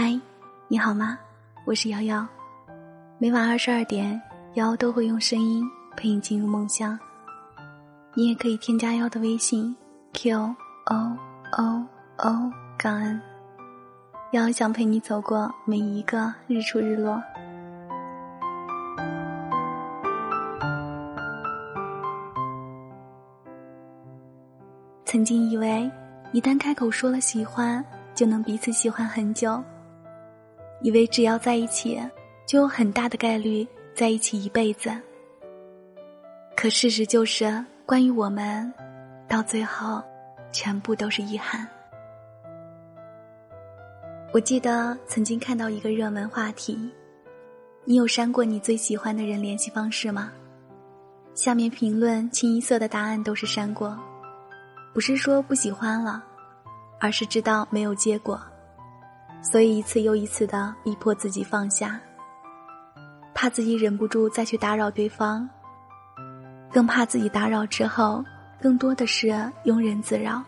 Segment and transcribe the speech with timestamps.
[0.00, 0.16] 嗨，
[0.68, 1.18] 你好吗？
[1.64, 2.24] 我是瑶瑶。
[3.18, 4.22] 每晚二十二点，
[4.54, 6.96] 瑶都会用声音陪你进入梦乡。
[8.14, 9.74] 你也可以添加瑶的微信
[10.12, 10.54] q o
[11.50, 11.84] o
[12.18, 13.20] o 感恩。
[14.30, 17.20] 瑶想陪你走过每一个日出日落。
[25.04, 25.90] 曾经以为，
[26.30, 29.60] 一旦开口说了喜欢，就能彼此喜欢很久。
[30.80, 32.00] 以为只要在一起，
[32.46, 34.90] 就有很大的概率在一起一辈子。
[36.56, 38.72] 可事实就是，关于我们，
[39.28, 40.02] 到最后，
[40.52, 41.66] 全部都是遗憾。
[44.32, 46.78] 我记得曾经看到一个热门话题：
[47.84, 50.30] 你有删过你最喜欢的人联系方式吗？
[51.34, 53.96] 下面评论清一色的答案都是删过，
[54.92, 56.22] 不是说不喜欢了，
[56.98, 58.40] 而是知道没有结果。
[59.40, 61.98] 所以一次又一次的逼迫自己放下，
[63.34, 65.48] 怕自己忍不住再去打扰对方，
[66.72, 68.24] 更怕自己打扰之后
[68.60, 69.28] 更多的是
[69.64, 70.42] 庸人自扰。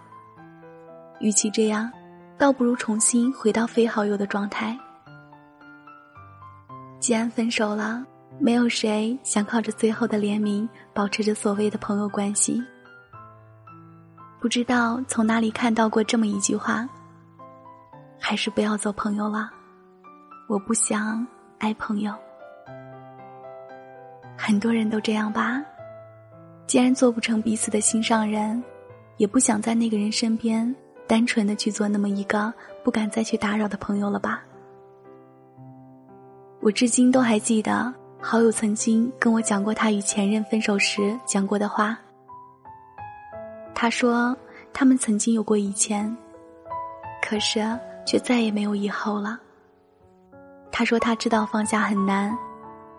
[1.20, 1.90] 与其这样，
[2.36, 4.76] 倒不如重新回到非好友的状态。
[6.98, 8.04] 既然分手了，
[8.38, 12.62] 没有谁想靠着最后的怜悯保持着所谓的朋友关系。
[14.40, 16.88] 不知道从哪里看到过这么一句话。
[18.20, 19.50] 还是不要做朋友了，
[20.46, 21.26] 我不想
[21.58, 22.14] 爱朋友。
[24.36, 25.60] 很多人都这样吧，
[26.66, 28.62] 既然做不成彼此的心上人，
[29.16, 30.72] 也不想在那个人身边
[31.06, 32.52] 单纯的去做那么一个
[32.84, 34.42] 不敢再去打扰的朋友了吧。
[36.60, 41.98] 我至今都还记得好友曾经跟我讲过他与前任分手时讲过的话。
[43.74, 44.36] 他说
[44.72, 46.14] 他们曾经有过以前，
[47.22, 47.60] 可是。
[48.10, 49.38] 却再也没有以后了。
[50.72, 52.36] 他说：“他知道放下很难，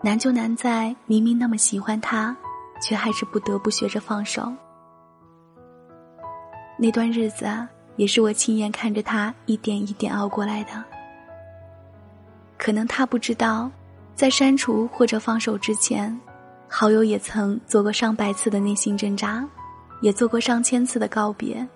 [0.00, 2.34] 难就难在明明那么喜欢他，
[2.80, 4.50] 却还是不得不学着放手。
[6.78, 10.82] 那段日子啊也是我亲眼看着他一点一点熬过来的。
[12.56, 13.70] 可能他不知道，
[14.14, 16.18] 在删除或者放手之前，
[16.68, 19.46] 好友也曾做过上百次的内心挣扎，
[20.00, 21.68] 也做过上千次的告别，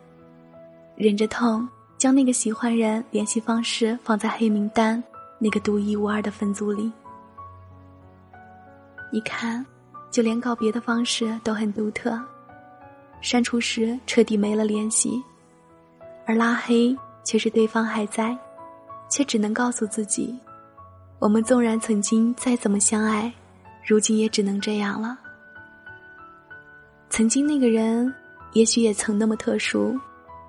[0.96, 5.02] 忍着痛。”将那个喜欢人联系方式放在黑名单
[5.38, 6.92] 那个独一无二的分组里。
[9.12, 9.64] 你看，
[10.10, 12.20] 就连告别的方式都很独特，
[13.20, 15.22] 删除时彻底没了联系，
[16.26, 18.36] 而拉黑却是对方还在，
[19.08, 20.38] 却只能告诉自己：
[21.18, 23.32] 我们纵然曾经再怎么相爱，
[23.86, 25.18] 如今也只能这样了。
[27.08, 28.12] 曾经那个人，
[28.52, 29.98] 也许也曾那么特殊。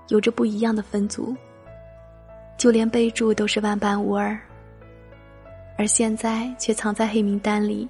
[0.07, 1.35] 有着不一样的分组，
[2.57, 4.38] 就连备注都是万般无二，
[5.78, 7.88] 而现在却藏在黑名单里，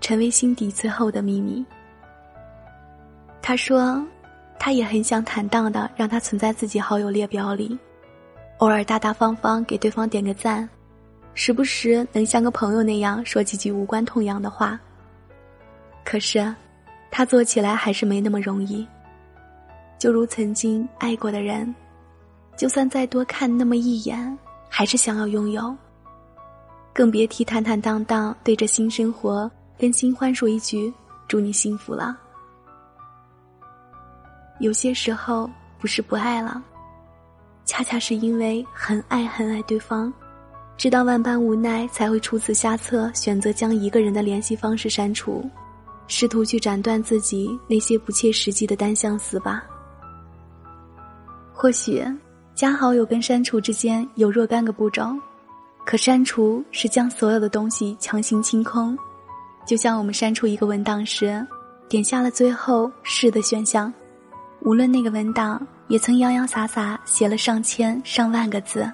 [0.00, 1.64] 成为心底最后的秘密。
[3.40, 4.04] 他说，
[4.58, 7.78] 他也很想坦荡的让他存在自己好友列表里，
[8.58, 10.68] 偶尔大大方方给对方点个赞，
[11.34, 14.78] 时不时能像个朋友那样说几句无关痛痒的话。
[16.04, 16.54] 可是，
[17.10, 18.86] 他做起来还是没那么容易。
[20.02, 21.72] 就如曾经爱过的人，
[22.56, 24.36] 就算再多看那么一眼，
[24.68, 25.72] 还是想要拥有。
[26.92, 29.48] 更别提坦坦荡荡对着新生活
[29.78, 30.92] 跟新欢说一句
[31.28, 32.18] “祝你幸福”了。
[34.58, 35.48] 有些时候
[35.78, 36.60] 不是不爱了，
[37.64, 40.12] 恰恰是因为很爱很爱对方，
[40.76, 45.48] 知道万般无奈才会出此下策，选择将一个人的联系方式删除，
[46.08, 49.62] 试图去斩断自己那些不切实际的单相思吧。
[51.62, 52.04] 或许，
[52.56, 55.16] 加好友跟删除之间有若干个步骤，
[55.86, 58.98] 可删除是将所有的东西强行清空，
[59.64, 61.46] 就像我们删除一个文档时，
[61.88, 63.94] 点下了最后是的选项，
[64.62, 68.92] 无论那个文档也曾洋洋洒洒写了上千上万个字，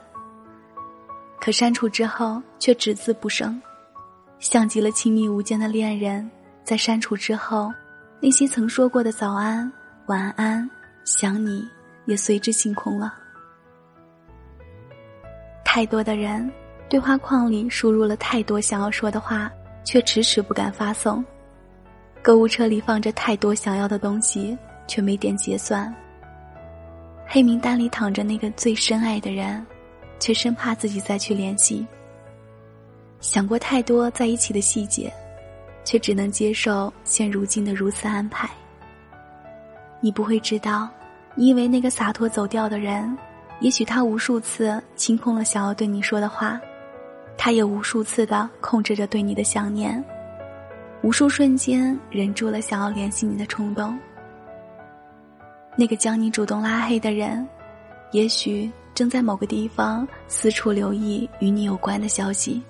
[1.41, 3.59] 可删除之后却只字不剩，
[4.41, 6.31] 像极了亲密无间的恋人，
[6.65, 7.73] 在删除之后，
[8.21, 9.73] 那些曾说过的早安、
[10.09, 10.69] 晚安、
[11.07, 11.67] 想你。
[12.09, 13.13] 也随之清空了。
[15.63, 16.51] 太多的人，
[16.89, 19.53] 对话框里输入了太多想要说的话，
[19.85, 21.23] 却迟迟不敢发送；
[22.23, 24.57] 购物车里放着太多想要的东西，
[24.87, 25.93] 却没点结算；
[27.27, 29.65] 黑名单里躺着那个最深爱的人，
[30.19, 31.87] 却生怕自己再去联系。
[33.21, 35.13] 想过太多在一起的细节，
[35.85, 38.49] 却只能接受现如今的如此安排。
[40.01, 40.89] 你不会知道。
[41.39, 43.17] 你以为那个洒脱走掉的人，
[43.61, 46.61] 也许他无数次清空了想要对你说的话，
[47.37, 50.05] 他也无数次的控制着对你的想念，
[51.01, 53.97] 无数瞬间忍住了想要联系你的冲动。
[55.77, 57.49] 那个将你主动拉黑的人，
[58.11, 62.61] 也许正在某个地方四处留意与你有关的消息。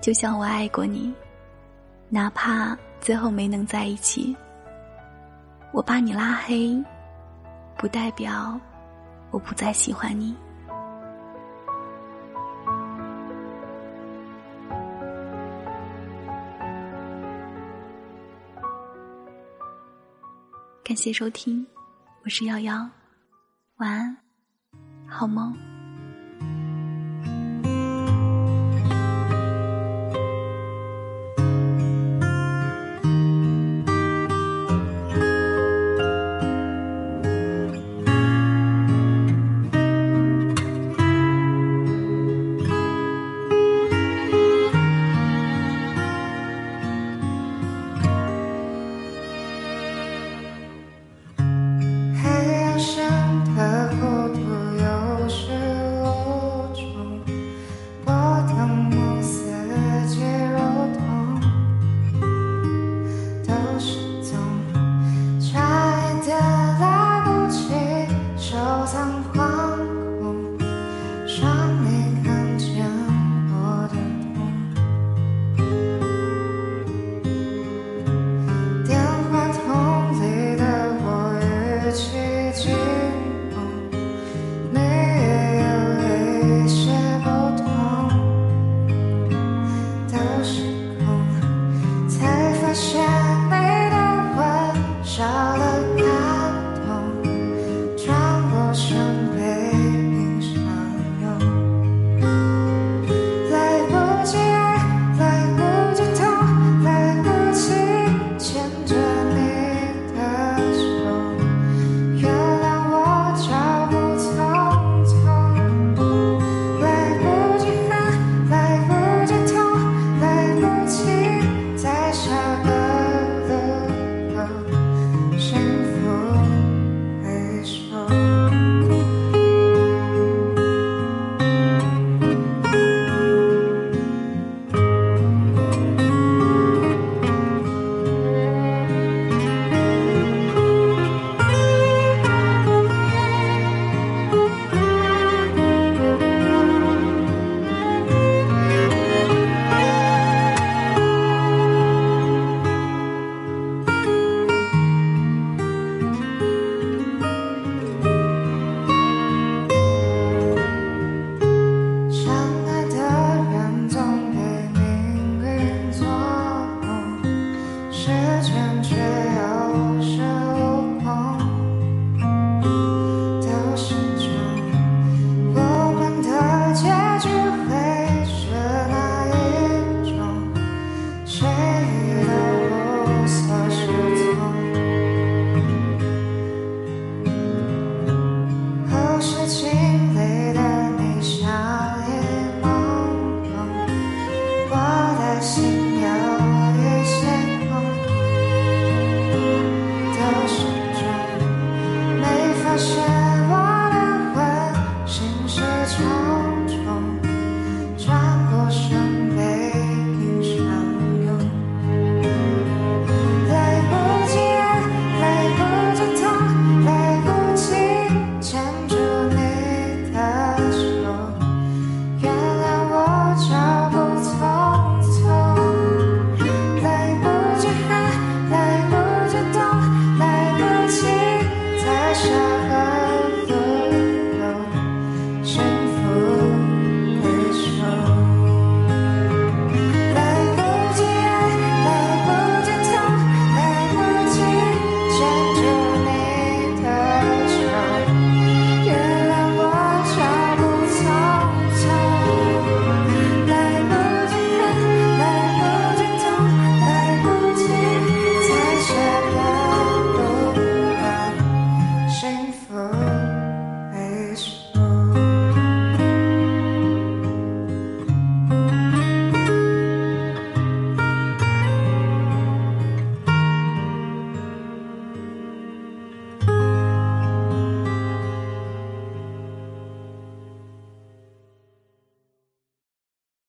[0.00, 1.12] 就像我爱过你，
[2.08, 4.36] 哪怕最后没能在一起，
[5.74, 6.80] 我把你拉黑，
[7.76, 8.56] 不代表
[9.32, 10.32] 我不再喜欢你。
[20.84, 21.66] 感谢收听，
[22.22, 22.88] 我是瑶瑶，
[23.78, 24.16] 晚安，
[25.08, 25.73] 好梦。